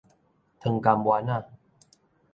[0.59, 1.49] 糖含丸仔